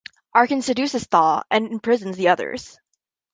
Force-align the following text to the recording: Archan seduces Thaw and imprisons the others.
Archan 0.35 0.63
seduces 0.63 1.03
Thaw 1.05 1.43
and 1.51 1.67
imprisons 1.71 2.17
the 2.17 2.29
others. 2.29 2.79